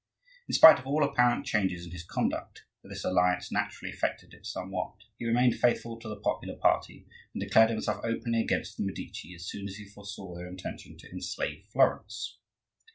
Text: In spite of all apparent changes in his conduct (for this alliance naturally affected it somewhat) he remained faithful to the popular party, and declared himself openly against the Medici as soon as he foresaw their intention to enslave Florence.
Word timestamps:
In 0.47 0.55
spite 0.55 0.79
of 0.79 0.87
all 0.87 1.03
apparent 1.03 1.45
changes 1.45 1.85
in 1.85 1.91
his 1.91 2.03
conduct 2.03 2.63
(for 2.81 2.87
this 2.87 3.05
alliance 3.05 3.51
naturally 3.51 3.93
affected 3.93 4.33
it 4.33 4.47
somewhat) 4.47 4.95
he 5.19 5.27
remained 5.27 5.53
faithful 5.59 5.99
to 5.99 6.09
the 6.09 6.15
popular 6.15 6.55
party, 6.55 7.05
and 7.35 7.39
declared 7.41 7.69
himself 7.69 8.03
openly 8.03 8.41
against 8.41 8.77
the 8.77 8.83
Medici 8.83 9.35
as 9.35 9.47
soon 9.47 9.67
as 9.67 9.75
he 9.75 9.85
foresaw 9.85 10.33
their 10.33 10.47
intention 10.47 10.97
to 10.97 11.11
enslave 11.11 11.67
Florence. 11.71 12.39